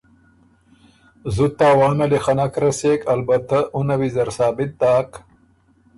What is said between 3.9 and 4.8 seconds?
ویزر ثابت